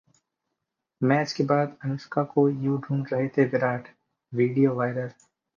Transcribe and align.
match 1.01 1.31
के 1.31 1.43
बाद 1.43 1.77
अनुष्का 1.83 2.23
को 2.23 2.47
यूं 2.49 2.79
ढूंढ 2.79 3.13
रहे 3.13 3.27
थे 3.27 3.45
विराट, 3.45 3.87
वीडियो 4.33 4.75
वायरल 4.75 5.11